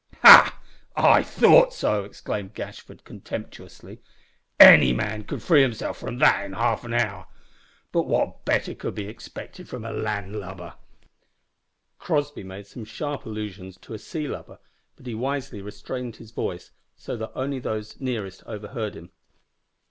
[0.23, 0.59] "Ha!
[0.95, 4.01] I thought so!" exclaimed Gashford, contemptuously.
[4.59, 7.27] "Any man could free himself from that in half an hour.
[7.91, 10.73] But what better could be expected from a land lubber?"
[11.99, 14.57] Crossby made some sharp allusions to a "sea lubber,"
[14.95, 19.11] but he wisely restrained his voice so that only those nearest overheard him.